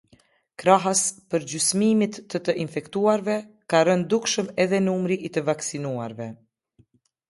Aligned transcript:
Krahas 0.61 1.03
përgjysmimit 1.33 2.17
të 2.35 2.43
të 2.49 2.57
infektuarve, 2.65 3.37
ka 3.75 3.85
rënë 3.93 4.11
dukshëm 4.17 4.53
edhe 4.67 4.85
numri 4.91 5.23
i 5.31 5.37
të 5.39 5.49
vaksinuarve. 5.55 6.35